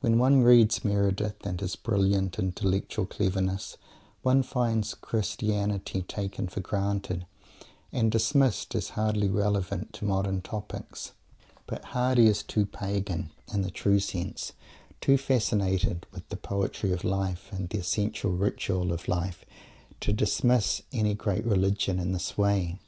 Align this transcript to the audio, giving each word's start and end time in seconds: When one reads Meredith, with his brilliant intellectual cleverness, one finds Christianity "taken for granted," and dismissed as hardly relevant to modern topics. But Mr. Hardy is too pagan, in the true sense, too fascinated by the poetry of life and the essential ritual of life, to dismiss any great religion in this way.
When 0.00 0.16
one 0.16 0.40
reads 0.42 0.86
Meredith, 0.86 1.44
with 1.44 1.60
his 1.60 1.76
brilliant 1.76 2.38
intellectual 2.38 3.04
cleverness, 3.04 3.76
one 4.22 4.42
finds 4.42 4.94
Christianity 4.94 6.00
"taken 6.00 6.48
for 6.48 6.60
granted," 6.60 7.26
and 7.92 8.10
dismissed 8.10 8.74
as 8.74 8.88
hardly 8.96 9.28
relevant 9.28 9.92
to 9.92 10.06
modern 10.06 10.40
topics. 10.40 11.12
But 11.66 11.82
Mr. 11.82 11.88
Hardy 11.88 12.26
is 12.28 12.42
too 12.42 12.64
pagan, 12.64 13.32
in 13.52 13.60
the 13.60 13.70
true 13.70 14.00
sense, 14.00 14.54
too 15.02 15.18
fascinated 15.18 16.06
by 16.10 16.22
the 16.30 16.38
poetry 16.38 16.90
of 16.92 17.04
life 17.04 17.52
and 17.52 17.68
the 17.68 17.80
essential 17.80 18.30
ritual 18.30 18.94
of 18.94 19.08
life, 19.08 19.44
to 20.00 20.10
dismiss 20.10 20.80
any 20.90 21.12
great 21.12 21.44
religion 21.44 21.98
in 21.98 22.12
this 22.12 22.38
way. 22.38 22.78